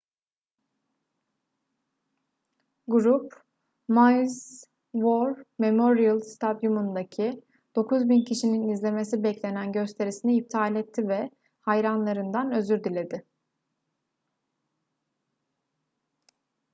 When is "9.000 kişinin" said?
7.81-8.67